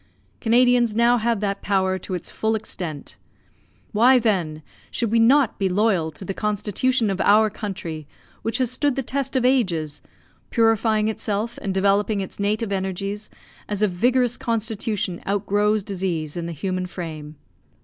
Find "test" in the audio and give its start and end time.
9.03-9.35